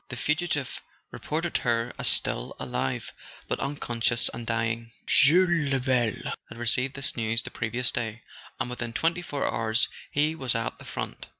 The 0.09 0.15
fugitive 0.17 0.81
reported 1.11 1.57
her 1.59 1.93
as 1.99 2.07
still 2.07 2.55
alive, 2.59 3.13
but 3.47 3.59
unconscious, 3.59 4.29
and 4.33 4.47
dying. 4.47 4.93
Jules 5.05 5.71
Lebel 5.71 6.31
had 6.49 6.57
received 6.57 6.95
this 6.95 7.15
news 7.15 7.43
the 7.43 7.51
previous 7.51 7.91
day; 7.91 8.23
and 8.59 8.67
within 8.67 8.93
twenty 8.93 9.21
four 9.21 9.45
hours 9.45 9.89
he 10.09 10.33
was 10.33 10.55
at 10.55 10.79
the 10.79 10.85
front. 10.85 11.27